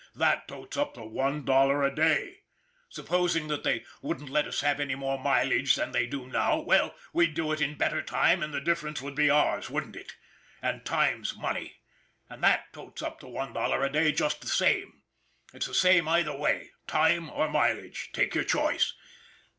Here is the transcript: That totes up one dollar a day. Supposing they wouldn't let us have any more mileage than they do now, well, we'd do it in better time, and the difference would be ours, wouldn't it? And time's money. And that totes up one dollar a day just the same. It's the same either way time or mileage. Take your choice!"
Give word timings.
That 0.15 0.47
totes 0.47 0.77
up 0.77 0.97
one 0.97 1.45
dollar 1.45 1.83
a 1.83 1.93
day. 1.93 2.39
Supposing 2.89 3.49
they 3.49 3.85
wouldn't 4.01 4.31
let 4.31 4.47
us 4.47 4.61
have 4.61 4.79
any 4.79 4.95
more 4.95 5.19
mileage 5.19 5.75
than 5.75 5.91
they 5.91 6.07
do 6.07 6.25
now, 6.25 6.59
well, 6.59 6.95
we'd 7.13 7.35
do 7.35 7.51
it 7.51 7.61
in 7.61 7.75
better 7.77 8.01
time, 8.01 8.41
and 8.41 8.51
the 8.51 8.59
difference 8.61 8.99
would 8.99 9.13
be 9.13 9.29
ours, 9.29 9.69
wouldn't 9.69 9.95
it? 9.95 10.15
And 10.59 10.83
time's 10.83 11.37
money. 11.37 11.77
And 12.31 12.41
that 12.41 12.73
totes 12.73 13.03
up 13.03 13.21
one 13.21 13.53
dollar 13.53 13.83
a 13.83 13.91
day 13.91 14.11
just 14.11 14.41
the 14.41 14.47
same. 14.47 15.03
It's 15.53 15.67
the 15.67 15.75
same 15.75 16.07
either 16.07 16.35
way 16.35 16.71
time 16.87 17.29
or 17.29 17.47
mileage. 17.47 18.09
Take 18.11 18.33
your 18.33 18.43
choice!" 18.43 18.95